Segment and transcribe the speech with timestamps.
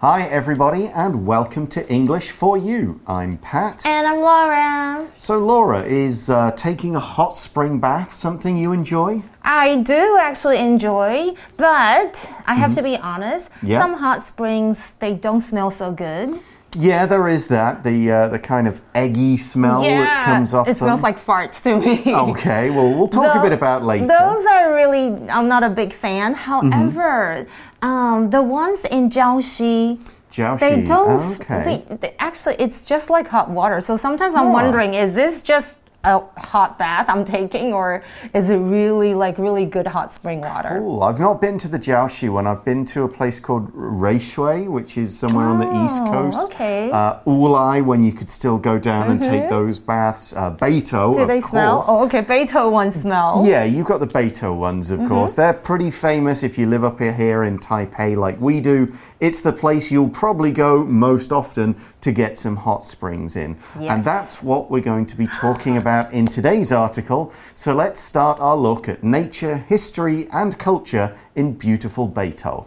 [0.00, 3.00] Hi, everybody, and welcome to English for You.
[3.06, 3.86] I'm Pat.
[3.86, 5.08] And I'm Laura.
[5.16, 9.22] So, Laura, is uh, taking a hot spring bath something you enjoy?
[9.42, 13.48] I do actually enjoy, but I have to be honest.
[13.62, 13.80] Yeah.
[13.80, 16.34] Some hot springs they don't smell so good.
[16.78, 17.82] Yeah, there is that.
[17.82, 21.62] The uh, the kind of eggy smell that comes off of it smells like farts
[21.62, 22.14] to me.
[22.14, 24.06] Okay, well, we'll talk a bit about later.
[24.06, 26.34] Those are really, I'm not a big fan.
[26.34, 26.80] Mm-hmm.
[26.80, 27.46] However,
[27.82, 29.98] um, the ones in Jiaoxi,
[30.30, 30.60] Jiaoxi.
[30.60, 31.40] they don't.
[31.40, 31.82] Okay.
[31.88, 33.80] They, they, actually, it's just like hot water.
[33.80, 34.52] So sometimes I'm Oh.
[34.52, 38.02] wondering, is this just a hot bath I'm taking, or
[38.32, 40.78] is it really like really good hot spring water?
[40.78, 41.02] Cool.
[41.02, 42.46] I've not been to the Jiaoxi one.
[42.46, 46.46] I've been to a place called Ruisui, which is somewhere on the east Oh, coast.
[46.46, 46.88] okay.
[46.92, 46.94] Mm-hmm.
[46.94, 50.32] Uh, Wulai, when you could still go down and take those baths.
[50.34, 51.84] Uh, Beitou, Do they smell?
[51.88, 52.22] Oh, okay.
[52.22, 53.42] Beitou ones smell.
[53.44, 55.32] Yeah, you've got the Beitou ones, of course.
[55.32, 55.40] Mm-hmm.
[55.40, 58.92] They're pretty famous if you live up here in Taipei like we do.
[59.18, 61.74] It's the place you'll probably go most often
[62.06, 63.56] to get some hot springs in.
[63.80, 63.90] Yes.
[63.90, 67.32] And that's what we're going to be talking about in today's article.
[67.54, 72.64] So let's start our look at nature, history, and culture in beautiful Beitou.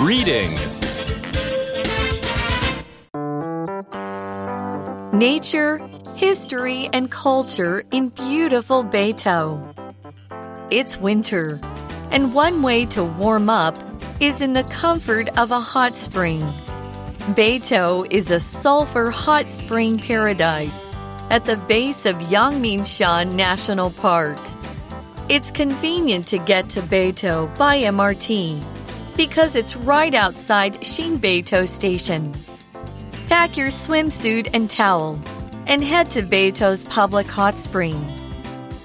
[0.00, 0.54] Reading
[5.12, 5.76] Nature,
[6.16, 9.60] history, and culture in beautiful Beitou.
[10.70, 11.60] It's winter,
[12.10, 13.76] and one way to warm up
[14.22, 16.40] is in the comfort of a hot spring.
[17.34, 20.94] Beitou is a sulfur hot spring paradise
[21.28, 24.38] at the base of Yangmingshan National Park.
[25.28, 28.62] It's convenient to get to Beitou by MRT
[29.16, 32.32] because it's right outside Xinbeitou Station.
[33.26, 35.20] Pack your swimsuit and towel
[35.66, 38.00] and head to Beitou's public hot spring.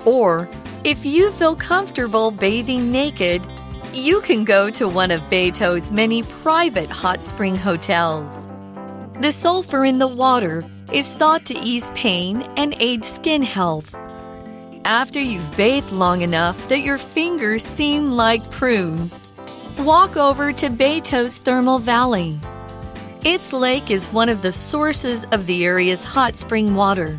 [0.04, 0.50] Or,
[0.84, 3.46] if you feel comfortable bathing naked,
[3.94, 8.48] you can go to one of Beitou's many private hot spring hotels.
[9.22, 13.95] The sulfur in the water is thought to ease pain and aid skin health.
[14.86, 19.20] After you've bathed long enough that your fingers seem like prunes,
[19.80, 22.40] walk over to Beitou's Thermal Valley.
[23.23, 27.17] Its lake is one of the sources of the area's hot spring water.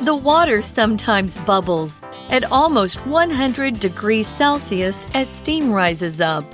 [0.00, 6.44] The water sometimes bubbles at almost 100 degrees Celsius as steam rises up.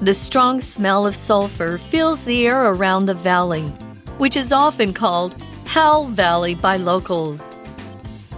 [0.00, 3.68] The strong smell of sulfur fills the air around the valley,
[4.18, 7.56] which is often called Hell Valley by locals.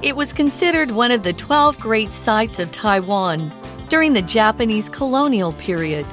[0.03, 3.51] It was considered one of the 12 great sites of Taiwan
[3.89, 6.07] during the Japanese colonial period.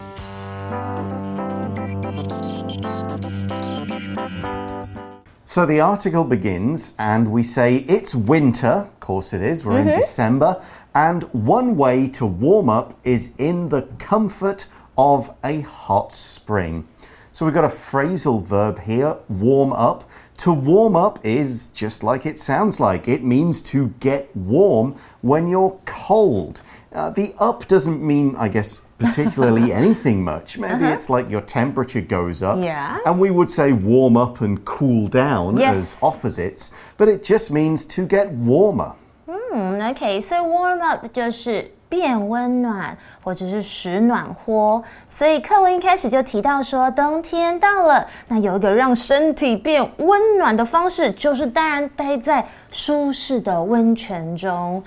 [5.51, 8.88] So the article begins, and we say it's winter.
[8.88, 9.66] Of course, it is.
[9.66, 10.63] We're in December.
[10.95, 14.67] And one way to warm up is in the comfort
[14.97, 16.88] of a hot spring.
[17.34, 20.09] So we've got a phrasal verb here warm up.
[20.38, 25.50] To warm up is just like it sounds like it means to get warm when
[25.50, 26.62] you're cold.
[26.94, 30.59] Uh, the up doesn't mean, I guess, particularly anything much.
[30.59, 32.59] Maybe it's like your temperature goes up.
[32.59, 32.99] Yeah.
[33.05, 35.75] And we would say warm up and cool down Yes.
[35.77, 38.93] as opposites, but it just means to get warmer.
[39.27, 44.83] 嗯，OK，所以 warm up 就是变温暖或者是使暖和。
[45.09, 54.83] 所以课文一开始就提到说，冬天到了，那有一个让身体变温暖的方式，就是当然待在舒适的温泉中。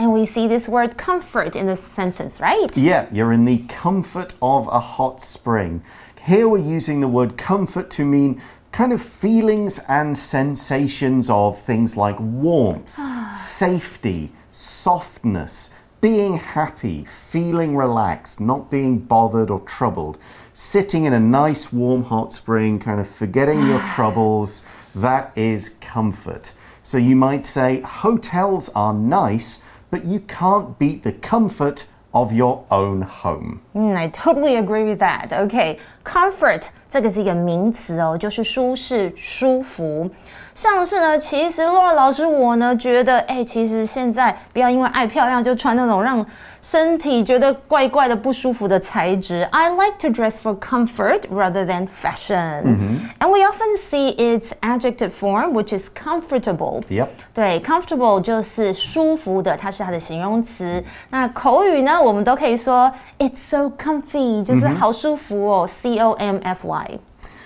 [0.00, 2.74] and we see this word comfort in this sentence, right?
[2.76, 5.82] Yeah, you're in the comfort of a hot spring.
[6.24, 11.96] Here we're using the word comfort to mean kind of feelings and sensations of things
[11.96, 13.28] like warmth, ah.
[13.32, 15.70] safety, softness,
[16.00, 20.16] being happy, feeling relaxed, not being bothered or troubled,
[20.52, 23.92] sitting in a nice warm hot spring, kind of forgetting your ah.
[23.96, 24.62] troubles.
[24.94, 26.52] That is comfort.
[26.84, 32.64] So you might say hotels are nice, but you can't beat the comfort of your
[32.70, 33.60] own home.
[33.72, 35.32] Hmm, I totally agree with that.
[35.32, 40.08] OK, comfort 这个是一个名词哦，就是舒适、舒服。
[40.54, 46.26] 像是呢，其实洛老师我呢觉得，哎，其实现在不要因为爱漂亮就穿那种让
[46.60, 49.46] 身体觉得怪怪的不舒服的材质。
[49.52, 52.98] I like to dress for comfort rather than fashion.
[53.20, 56.80] And we often see its adjective form, which is comfortable.
[56.88, 57.06] Yep.
[57.32, 60.82] 对，comfortable 就是舒服的，它是它的形容词。
[61.10, 66.77] 那口语呢，我们都可以说 it's so comfy，就是好舒服哦、c O M F Y。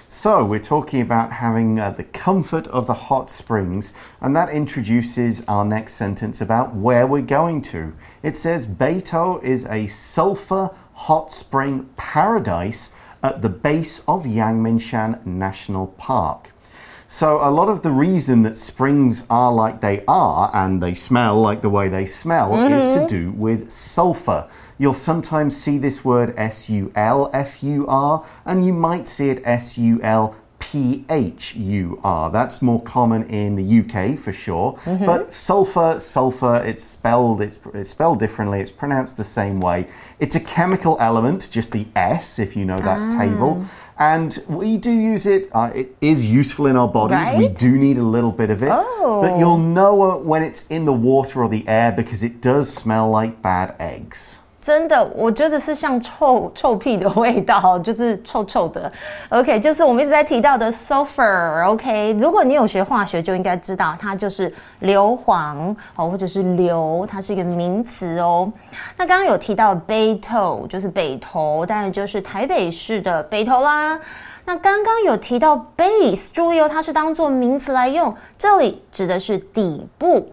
[0.08, 5.42] So, we're talking about having uh, the comfort of the hot springs, and that introduces
[5.48, 7.94] our next sentence about where we're going to.
[8.22, 15.86] It says Beitou is a sulfur hot spring paradise at the base of Yangmingshan National
[15.86, 16.50] Park.
[17.06, 21.40] So, a lot of the reason that springs are like they are and they smell
[21.40, 24.48] like the way they smell is to do with sulfur.
[24.78, 29.30] You'll sometimes see this word S U L F U R, and you might see
[29.30, 32.30] it S U L P H U R.
[32.30, 34.78] That's more common in the UK for sure.
[34.84, 38.60] But sulfur, sulfur, it's spelled it's, it's spelled differently.
[38.60, 39.88] It's pronounced the same way.
[40.20, 43.64] It's a chemical element, just the S if you know that table.
[43.98, 45.48] And we do use it.
[45.52, 47.28] Uh, it is useful in our bodies.
[47.38, 48.68] We do need a little bit of it.
[49.20, 53.10] But you'll know when it's in the water or the air because it does smell
[53.10, 54.38] like bad eggs.
[54.62, 58.90] 真的，我觉得是像臭臭屁的味道，就是臭臭的。
[59.30, 61.66] OK，就是我们一直在提到的 sulfur。
[61.66, 68.50] OK，如果你有学化学，就应该知道它就是硫磺哦，或者是硫，它是一个名词哦。
[68.96, 73.98] 那刚刚有提到 Beito，就是北投，当然就是台北市的北投啦。
[74.44, 80.32] 那刚刚有提到 base，注意哦，它是当做名词来用，这里指的是底部。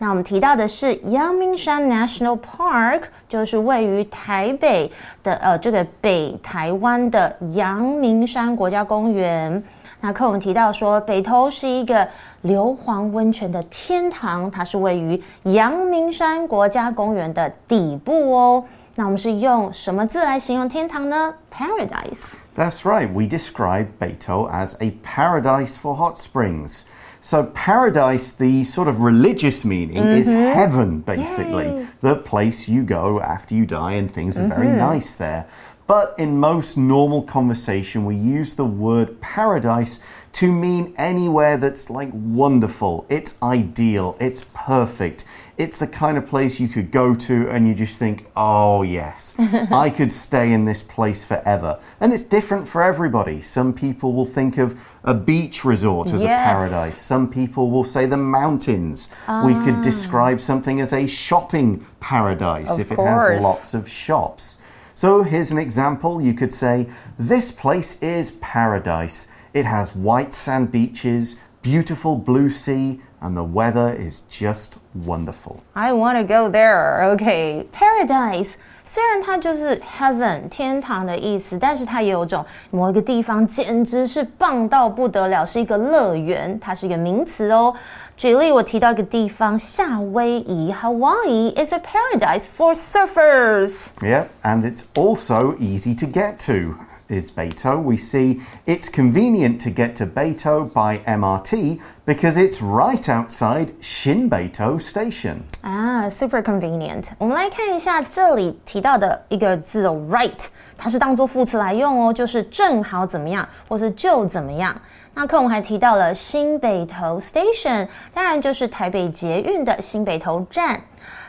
[0.00, 4.90] 那我们提到的是阳明山 National Park，就是位于台北
[5.24, 9.60] 的呃这个北台湾的阳明山国家公园。
[10.00, 12.06] 那课文提到说，北投是一个
[12.42, 18.64] 硫磺温泉的天堂，它是位于阳明山国家公园的底部哦。
[18.94, 22.34] 那我们是用什么字来形容天堂呢？Paradise。
[22.56, 23.12] That's right.
[23.12, 26.82] We describe Beito as a paradise for hot springs.
[27.20, 30.52] So, paradise, the sort of religious meaning, is mm-hmm.
[30.52, 31.86] heaven, basically.
[32.00, 34.78] The place you go after you die, and things are very mm-hmm.
[34.78, 35.48] nice there.
[35.88, 40.00] But in most normal conversation, we use the word paradise
[40.34, 45.24] to mean anywhere that's like wonderful, it's ideal, it's perfect.
[45.58, 49.34] It's the kind of place you could go to and you just think, oh, yes,
[49.38, 51.80] I could stay in this place forever.
[52.00, 53.40] And it's different for everybody.
[53.40, 58.06] Some people will think of a beach resort as a paradise, some people will say
[58.06, 59.08] the mountains.
[59.44, 59.82] We could ah.
[59.82, 63.28] describe something as a shopping paradise Of if it course.
[63.28, 64.58] has lots of shops.
[64.94, 66.20] So here's an example.
[66.20, 66.88] You could say,
[67.18, 69.28] This place is paradise.
[69.54, 75.57] It has white sand beaches, beautiful blue sea, and the weather is just wonderful.
[75.73, 77.11] I want to go there.
[77.13, 78.51] OK, paradise.
[78.85, 87.73] 虽然它就是 heaven 天堂的意思，但是它也有种某一个地方简直是棒到不得了，是一个乐园，它是一个名词哦。
[88.17, 93.87] 举例，我提到一个地方，夏威夷 （Hawaii） is a paradise for surfers。
[94.01, 96.75] Yeah, and it's also easy to get to.
[97.08, 103.08] is Beitou, we see it's convenient to get to Beitou by MRT because it's right
[103.08, 105.42] outside Xinbeitou Station.
[105.62, 107.04] Ah, super 啊，super convenient。
[107.18, 110.46] 我们来看一下这里提到的一个字哦，right，
[110.76, 114.74] 它是当做副词来用哦，就是正好怎么样，或是就怎么样。
[115.14, 120.80] 那课文还提到了新北投 station，当然就是台北捷运的新北投站。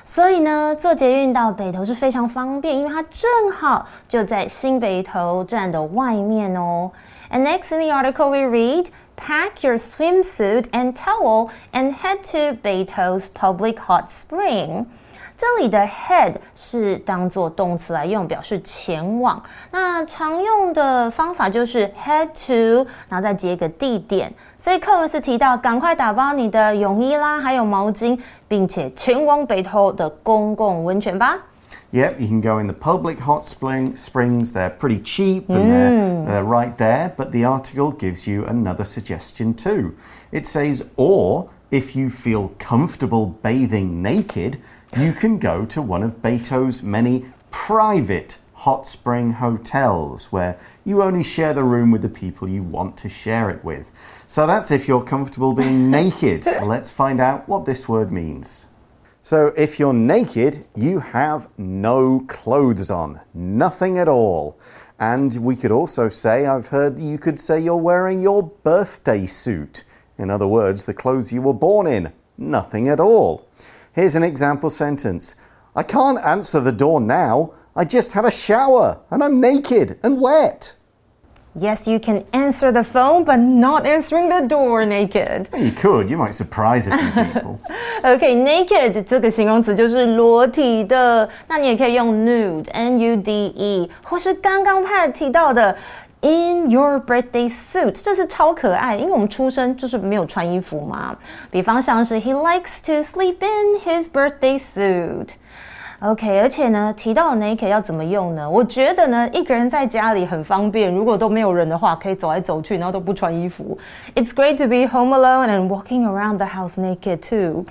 [0.08, 6.90] 所以呢，坐捷运到北投是非常方便，因为它正好就在新北投站的外面哦。
[7.30, 13.28] And next in the article we read, pack your swimsuit and towel and head to Beto's
[13.28, 14.86] public hot spring.
[15.38, 19.42] 这里的 head 是当做动词来用，表示前往。
[19.70, 24.32] 那常用的方法就是 head to，然后再接一个地点。
[24.58, 28.18] 所以课文是提到，赶快打包你的泳衣啦，还有毛巾，
[28.48, 31.38] 并且前往北投的公共温泉吧。
[31.92, 34.50] Yep, you can go in the public hot spring springs.
[34.52, 37.12] They're pretty cheap and they're, they're right there.
[37.16, 39.92] But the article gives you another suggestion too.
[40.32, 44.58] It says, or if you feel comfortable bathing naked,
[44.97, 51.23] you can go to one of Beitou's many private hot spring hotels where you only
[51.23, 53.91] share the room with the people you want to share it with.
[54.25, 56.45] So that's if you're comfortable being naked.
[56.45, 58.67] Let's find out what this word means.
[59.21, 64.57] So, if you're naked, you have no clothes on, nothing at all.
[64.97, 69.83] And we could also say, I've heard you could say you're wearing your birthday suit.
[70.17, 73.47] In other words, the clothes you were born in, nothing at all.
[73.92, 75.36] Here's an example sentence
[75.74, 77.52] I can't answer the door now.
[77.76, 80.74] I just had a shower and I'm naked and wet.
[81.56, 85.48] Yes, you can answer the phone, but not answering the door naked.
[85.56, 87.60] You could, you might surprise a few people.
[88.02, 95.76] OK，naked、这个形容词就是裸体的，那你也可以用 nude，n u d e，或是刚刚 Pat 提到的
[96.20, 101.14] In your birthday suit，这是超可爱，因为我们出生就是没有穿衣服嘛。
[101.50, 108.48] 比方像是 He likes to sleep in his birthday suit。OK，而且呢，提到 naked 要怎么用呢？
[108.48, 113.76] 我觉得呢，一个人在家里很方便，如果都没有人的话，可以走来走去，然后都不穿衣服。
[114.14, 117.66] It's great to be home alone and walking around the house naked too。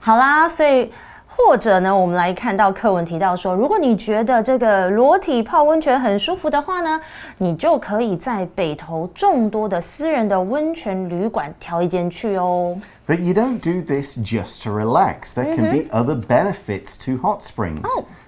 [0.00, 0.90] 好啦，所以。
[1.36, 7.00] 或者呢，我们来看到课文提到说，如果你觉得这个裸体泡温泉很舒服的话呢，
[7.38, 12.76] 你就可以在北投众多的私人的温泉旅馆挑一间去哦。
[13.06, 15.32] But you don't do this just to relax.
[15.34, 17.82] There can be other benefits to hot springs.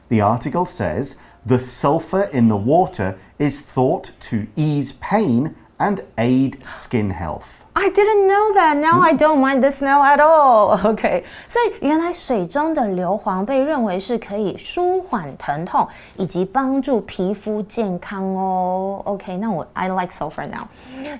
[0.08, 6.64] The article says the sulfur in the water is thought to ease pain and aid
[6.64, 7.57] skin health.
[7.81, 8.75] I didn't know that.
[8.75, 9.09] Now hmm?
[9.09, 10.77] I don't mind the smell at all.
[10.89, 19.01] Okay, OK，所以原来水中的硫磺被认为是可以舒缓疼痛以及帮助皮肤健康哦。
[19.05, 20.67] OK，那我 I like sulfur now.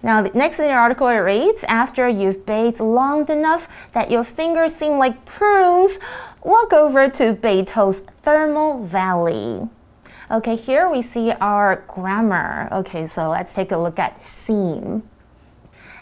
[0.01, 4.23] Now the next in the article it reads after you've bathed long enough that your
[4.23, 5.97] fingers seem like prunes,
[6.43, 9.69] walk over to Beitou's Thermal Valley.
[10.29, 12.67] Okay, here we see our grammar.
[12.71, 15.03] Okay, so let's take a look at seem.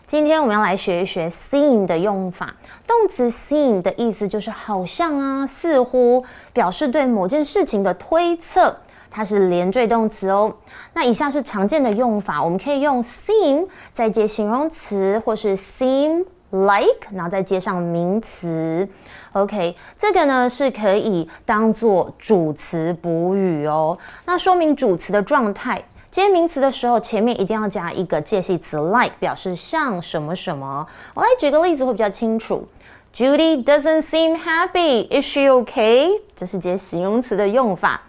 [0.08, 2.56] 今天我们要来学一学 seem 的用法。
[2.88, 6.24] 动词 seem 的意思就是好像啊，似乎，
[6.54, 8.74] 表示对某件事情的推测。
[9.12, 10.56] 它是连缀动词哦。
[10.94, 18.88] 那以下是常见的用法，我们可以用 seem 再接形容词，或是 seem like，然后再接上名词。
[19.34, 23.98] OK，这个呢是可以当做主词补语哦。
[24.26, 25.84] 那说明主词的状态。
[26.18, 30.88] 接名词的时候，前面一定要加一个介系词 like，表示像什么什么。
[31.14, 32.68] 我来举个例子会比较清楚。
[33.14, 35.08] Judy doesn't seem happy.
[35.12, 36.20] Is she okay?
[36.36, 38.02] 这是接形容词的用法。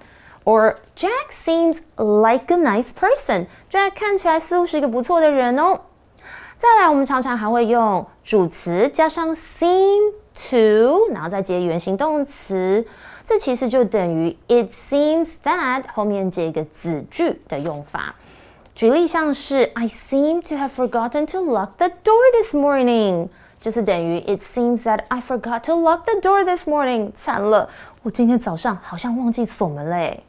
[0.44, 3.44] Or Jack seems like a nice person.
[3.70, 5.78] Jack 看起来似乎是一个不错的人哦。
[6.56, 10.14] 再来，我们常常还会用主词加上 seem
[10.50, 12.86] to，然后再接原形动词。
[13.28, 18.14] 这其实就等于 It seems that 后面这个子句的用法。
[18.74, 23.28] 举例像是 I seem to have forgotten to lock the door this morning，
[23.60, 27.12] 就是等于 It seems that I forgot to lock the door this morning。
[27.22, 27.68] 惨了，
[28.02, 30.24] 我今天早上好像忘记锁门嘞。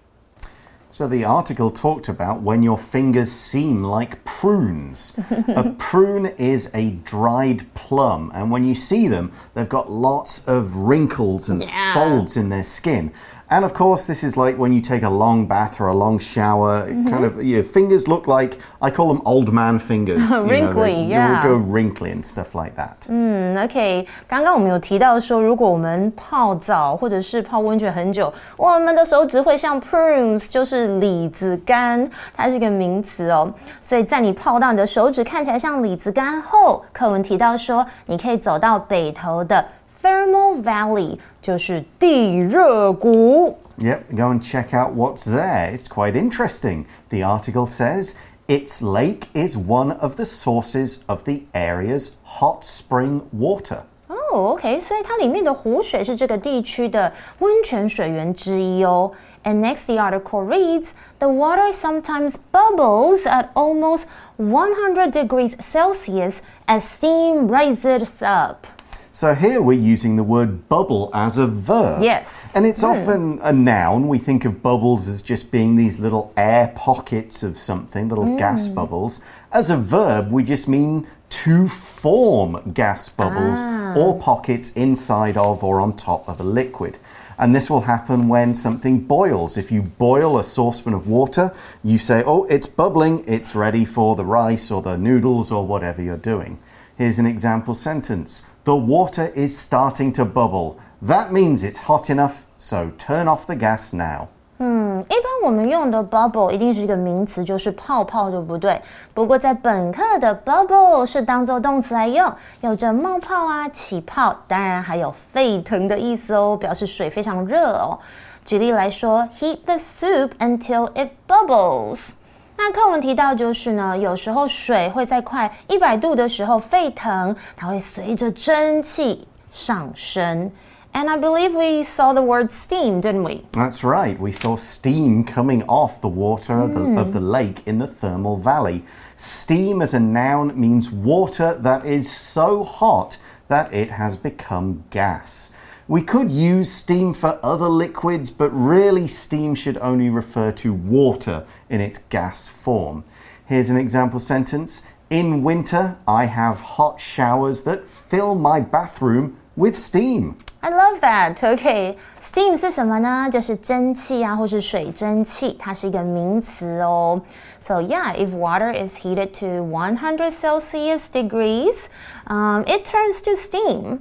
[0.92, 5.16] So the article talked about when your fingers seem like prunes.
[5.30, 10.76] a prune is a dried plum, and when you see them, they've got lots of
[10.76, 11.94] wrinkles and yeah.
[11.94, 13.14] folds in their skin.
[13.51, 16.19] And of course, this is like when you take a long bath or a long
[16.19, 16.87] shower.
[16.87, 17.11] Mm -hmm.
[17.11, 20.31] Kind of your fingers look like I call them old man fingers.
[20.49, 21.45] wrinkly, you know, yeah.
[21.45, 23.07] You go wrinkly and stuff like that.
[23.09, 24.07] 嗯，OK。
[24.27, 33.53] 刚刚我们有提到说，如果我们泡澡或者是泡温泉很久，我们的手指会像 prunes，就是李子干，它是一个名词哦。
[33.83, 39.65] 所以在你泡到你的手指看起来像李子干后，课文提到说，你可以走到北头的
[40.03, 41.19] Thermal Valley。
[41.41, 43.59] 就是地热谷。
[43.79, 45.77] Yep, go and check out what's there.
[45.77, 46.85] It's quite interesting.
[47.11, 48.15] The article says
[48.47, 53.85] its lake is one of the sources of the area's hot spring water.
[54.09, 54.81] Oh, okay.
[54.81, 59.13] 所以它里面的湖水是这个地区的温泉水源之一哦。
[59.45, 64.05] And next, the article reads The water sometimes bubbles at almost
[64.37, 68.67] 100 degrees Celsius as steam rises up.
[69.12, 72.04] So here we're using the word bubble as a verb.
[72.04, 72.56] Yes.
[72.56, 72.90] And it's mm.
[72.90, 74.08] often a noun.
[74.08, 78.38] We think of bubbles as just being these little air pockets of something, little mm.
[78.38, 79.22] gas bubbles.
[79.52, 83.96] As a verb, we just mean to form gas bubbles ah.
[83.96, 87.00] or pockets inside of or on top of a liquid.
[87.40, 89.58] And this will happen when something boils.
[89.58, 94.16] If you boil a saucepan of water, you say, oh, it's bubbling, it's ready for
[94.16, 96.60] the rice or the noodles or whatever you're doing.
[96.99, 100.77] Here's an example sentence The water is starting to bubble.
[101.03, 104.29] That means it's hot enough, so turn off the gas now.
[104.59, 108.81] 嗯，一般我们用的 bubble 一定是一个名词，就是泡泡，对不对？
[109.13, 112.33] 不过在本课的 bubble 是当做动词来用，
[112.63, 117.99] 有着冒泡啊、起泡，当然还有沸腾的意思哦，表示水非常热哦。
[118.47, 122.13] 举例来说，heat the soup until it bubbles。
[122.59, 130.51] 那课文提到就是呢，有时候水会在快一百度的时候沸腾，它会随着蒸汽上升。
[130.93, 133.43] And I believe we saw the word steam, didn't we?
[133.51, 134.17] That's right.
[134.17, 136.63] We saw steam coming off the water mm.
[136.63, 138.85] of, the, of the lake in the thermal valley.
[139.17, 143.17] Steam as a noun means water that is so hot
[143.49, 145.53] that it has become gas.
[145.89, 151.45] We could use steam for other liquids, but really steam should only refer to water
[151.69, 153.05] in its gas form.
[153.47, 159.77] Here's an example sentence In winter, I have hot showers that fill my bathroom with
[159.77, 160.37] steam.
[160.63, 161.45] I love that.
[161.45, 163.29] OK, steam 是什么呢？
[163.31, 167.21] 就是蒸汽啊，或是水蒸气，它是一个名词哦。
[167.61, 171.85] So yeah, if water is heated to 100 Celsius degrees,
[172.27, 173.99] um, it turns to steam.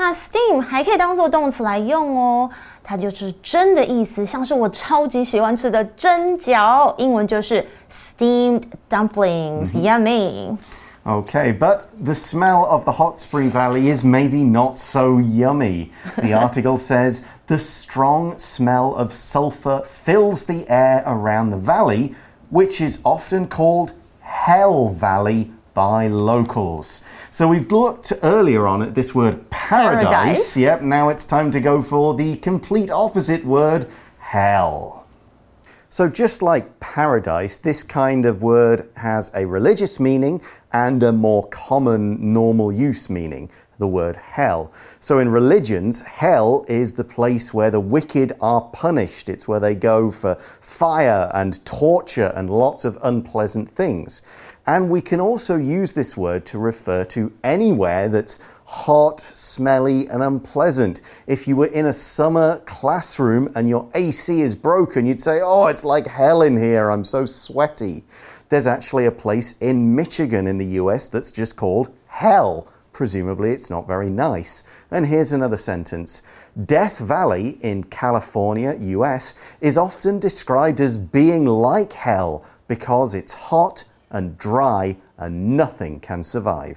[0.00, 2.50] 那 steam 还可以当做动词来用哦，
[2.82, 10.56] 它就是蒸的意思，像是我超级喜欢吃的蒸饺，英文就是 steamed dumplings, yummy.
[11.04, 15.90] Okay, but the smell of the hot spring valley is maybe not so yummy.
[16.16, 22.16] The article says the strong smell of sulfur fills the air around the valley,
[22.50, 27.03] which is often called Hell Valley by locals.
[27.29, 30.03] So we've looked earlier on at this word paradise.
[30.03, 30.57] Paradise.
[30.57, 33.87] Yep, now it's time to go for the complete opposite word,
[34.19, 35.01] hell.
[35.93, 41.49] So, just like paradise, this kind of word has a religious meaning and a more
[41.49, 44.71] common normal use meaning, the word hell.
[45.01, 49.27] So, in religions, hell is the place where the wicked are punished.
[49.27, 54.21] It's where they go for fire and torture and lots of unpleasant things.
[54.67, 60.21] And we can also use this word to refer to anywhere that's hot, smelly, and
[60.21, 61.01] unpleasant.
[61.27, 65.67] If you were in a summer classroom and your AC is broken, you'd say, Oh,
[65.67, 68.03] it's like hell in here, I'm so sweaty.
[68.49, 72.67] There's actually a place in Michigan in the US that's just called hell.
[72.93, 74.63] Presumably, it's not very nice.
[74.91, 76.21] And here's another sentence
[76.65, 83.85] Death Valley in California, US, is often described as being like hell because it's hot
[84.10, 86.76] and dry and nothing can survive.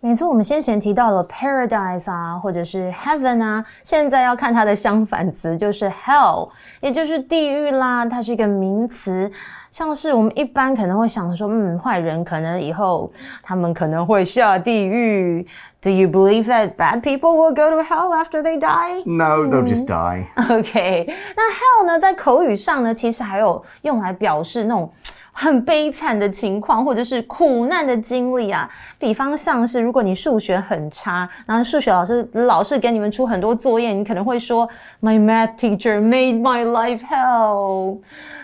[0.00, 6.48] 没错，我们先前提到了 paradise 啊，或者是 heaven 啊，现在要看它的相反词，就是 hell，
[6.80, 8.06] 也就是地狱啦。
[8.06, 9.28] 它是一个名词，
[9.72, 15.44] 像是我们一般可能会想说，嗯，坏人可能以后他们可能会下地狱。
[15.82, 19.02] Do you believe that bad people will go to hell after they die?
[19.04, 20.26] No, they'll just die.
[20.36, 24.88] OK，那 hell 呢，在口语上呢，其实还有用来表示那种。
[25.33, 28.69] 很悲惨的情况，或者是苦难的经历啊。
[28.97, 34.69] 比方像是，如果你数学很差，然后数学老师老是给你们出很多作业，你可能会说
[35.01, 37.97] ，My math teacher made my life hell。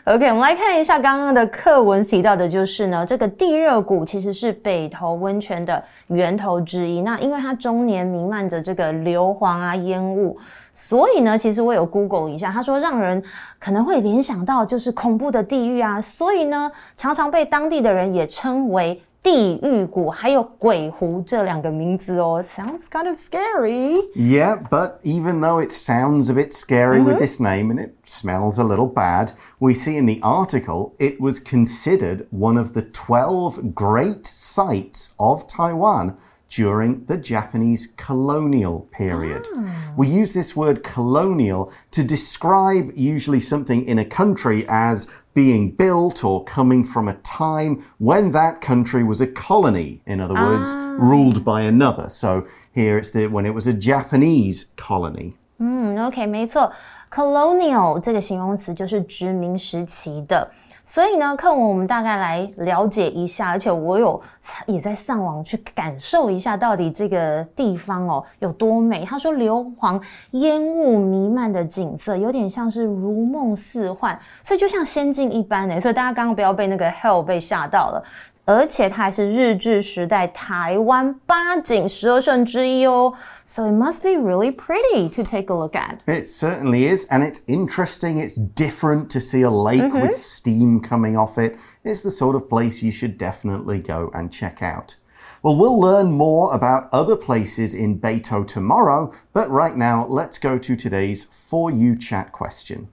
[0.09, 7.01] OK，我们来看一下刚刚的课文提到的，就是呢，这个地热谷其实是北投温泉的源头之一。
[7.01, 10.35] 那因为它终年弥漫着这个硫磺啊烟雾。
[10.73, 13.23] 所以呢，其实我有 Google 一下，他说让人
[13.59, 22.44] 可能会联想到就是恐怖的地狱啊，所以呢，常常被当地的人也称为地狱谷，还有鬼湖这两个名字哦。
[22.46, 23.94] Sounds kind of scary.
[24.14, 28.58] Yeah, but even though it sounds a bit scary with this name and it smells
[28.58, 33.74] a little bad, we see in the article it was considered one of the 12
[33.74, 36.16] great sites of Taiwan
[36.50, 39.48] during the Japanese colonial period.
[39.96, 46.22] We use this word colonial to describe usually something in a country as being built
[46.22, 51.44] or coming from a time when that country was a colony, in other words, ruled
[51.44, 52.08] by another.
[52.08, 55.34] So here it's the when it was a Japanese colony.
[55.58, 56.70] 嗯，OK，没错，
[57.10, 60.52] colonial 这个形容词就是殖民时期的。
[60.89, 64.19] 所以呢，课文我们大概来了解一下，而且我有
[64.65, 69.05] 也在上网去感受一下，到底这个地方哦有多美。
[69.05, 75.79] 他说硫磺烟雾弥漫的景色，有点像是如梦似幻，所以就像仙境一般呢。
[75.79, 78.03] 所以大家刚刚不要被那个 hell 被吓到了。
[78.49, 83.13] 而且它还是日治时代台湾八景十二胜之一哦。
[83.45, 85.99] So it must be really pretty to take a look at.
[86.07, 88.17] It certainly is, and it's interesting.
[88.17, 90.01] It's different to see a lake mm -hmm.
[90.01, 91.57] with steam coming off it.
[91.83, 94.97] It's the sort of place you should definitely go and check out.
[95.43, 100.57] Well, we'll learn more about other places in Beitou tomorrow, but right now, let's go
[100.57, 102.87] to today's For You Chat question.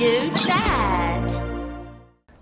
[0.00, 1.30] You chat.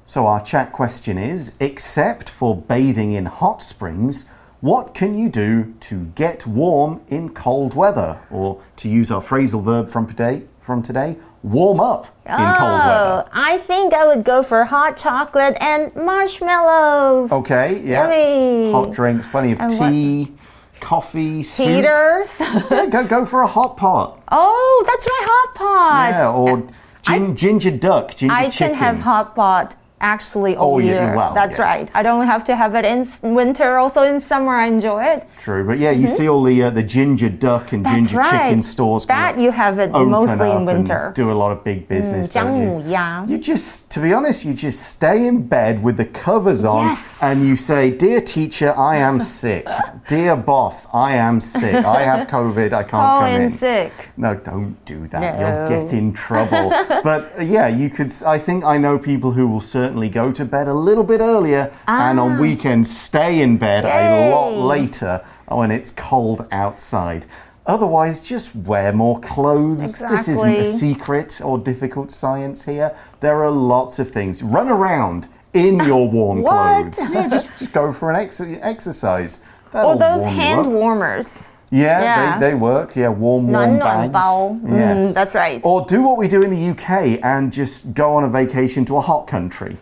[0.05, 4.29] So, our chat question is except for bathing in hot springs,
[4.61, 8.21] what can you do to get warm in cold weather?
[8.31, 12.79] Or to use our phrasal verb from today, from today warm up in cold oh,
[12.79, 13.25] weather.
[13.27, 17.33] Oh, I think I would go for hot chocolate and marshmallows.
[17.33, 18.05] Okay, yeah.
[18.05, 18.73] Yummy.
[18.73, 20.33] Hot drinks, plenty of And what- tea,
[20.81, 21.67] coffee, soup.
[21.67, 22.37] Heaters.
[22.71, 24.23] Yeah, go, go for a hot pot.
[24.29, 26.11] oh, that's my hot pot.
[26.17, 26.73] Yeah, or uh,
[27.09, 28.75] gin, ginger duck, ginger I chicken.
[28.77, 30.95] can have hot pot actually oh, all, all year.
[30.95, 31.83] year well, That's yes.
[31.83, 31.91] right.
[31.95, 33.79] I don't have to have it in winter.
[33.79, 35.27] Also in summer, I enjoy it.
[35.37, 36.17] True, but yeah, you mm -hmm.
[36.17, 38.31] see all the uh, the ginger duck and That's ginger right.
[38.31, 39.07] chicken stores.
[39.07, 41.13] That you have it mostly in winter.
[41.15, 42.31] do a lot of big mm, business.
[42.31, 43.09] Mm, don't you?
[43.31, 47.19] you just, to be honest, you just stay in bed with the covers on, yes.
[47.21, 49.67] and you say, "Dear teacher, I am sick.
[50.09, 51.75] Dear boss, I am sick.
[51.99, 52.73] I have COVID.
[52.73, 53.93] I can't Call come in." Sick.
[54.17, 55.21] No, don't do that.
[55.21, 55.41] No.
[55.41, 56.71] You'll get in trouble.
[57.09, 58.13] but uh, yeah, you could.
[58.27, 61.73] I think I know people who will serve go to bed a little bit earlier
[61.87, 64.65] and on weekends stay in bed a lot Ah.
[64.67, 67.25] Later when it's cold outside.
[67.67, 69.99] Otherwise, just wear more clothes.
[69.99, 72.95] This isn't a secret or difficult science here.
[73.21, 74.43] There are lots of things.
[74.43, 76.99] Run around in your warm clothes.
[77.11, 79.41] Yeah, just, just go for an ex- exercise.
[79.73, 81.51] That'll Or those warm hand warmers.
[81.71, 82.39] Yeah, yeah.
[82.39, 82.97] They, they, work.
[82.97, 84.15] Yeah, warm, warm bags.
[84.15, 85.11] Mm, yes.
[85.11, 85.61] Mm, that's right.
[85.65, 88.97] Or do what we do in the UK and just go on a vacation to
[88.97, 89.77] a hot country.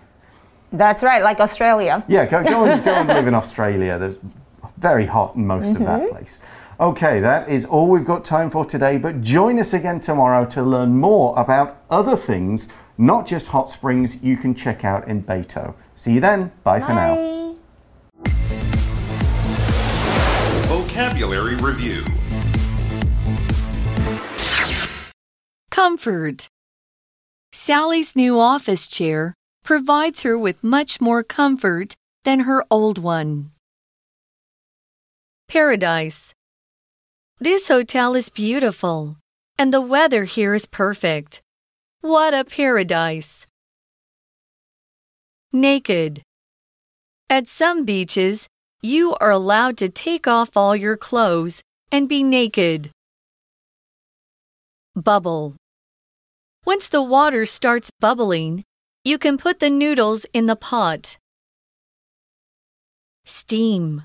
[0.73, 2.05] That's right, like Australia.
[2.09, 3.99] Yeah, go, go, and, go and live in Australia.
[3.99, 4.17] There's
[4.79, 5.81] very hot in most mm -hmm.
[5.81, 6.17] of that mm-hmm.
[6.17, 6.41] place.
[6.79, 10.63] Okay, that is all we've got time for today, but join us again tomorrow to
[10.63, 15.73] learn more about other things, not just hot springs you can check out in Beitou.
[15.95, 16.51] See you then.
[16.65, 16.87] Bye, Bye.
[16.87, 17.46] for now.
[21.17, 22.05] Vocabulary Review
[25.71, 26.49] Comfort.
[27.53, 29.33] Sally's new office chair
[29.65, 33.49] provides her with much more comfort than her old one.
[35.49, 36.35] Paradise.
[37.39, 39.17] This hotel is beautiful,
[39.59, 41.41] and the weather here is perfect.
[42.03, 43.47] What a paradise!
[45.51, 46.21] Naked.
[47.31, 48.49] At some beaches,
[48.87, 52.91] you are allowed to take off all your clothes and be naked.
[54.95, 55.57] Bubble.
[56.65, 58.63] Once the water starts bubbling,
[59.05, 61.19] you can put the noodles in the pot.
[63.25, 64.05] Steam.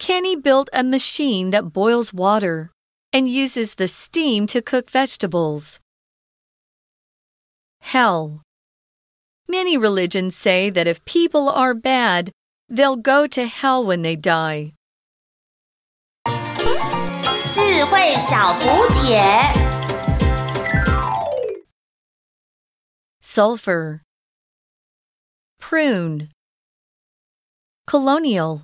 [0.00, 2.72] Kenny built a machine that boils water
[3.12, 5.78] and uses the steam to cook vegetables.
[7.80, 8.40] Hell.
[9.46, 12.30] Many religions say that if people are bad,
[12.69, 14.73] they'll go to hell when they die.
[17.53, 19.21] 智慧小补帖。
[23.21, 24.01] Sulfur.
[25.59, 26.29] Prune.
[27.87, 28.63] Colonial.